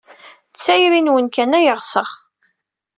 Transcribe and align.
D 0.51 0.55
tayri-nwen 0.63 1.27
kan 1.35 1.57
ay 1.59 1.67
ɣseɣ. 1.79 2.09